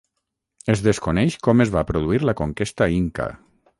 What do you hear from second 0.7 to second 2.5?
Es desconeix com es va produir la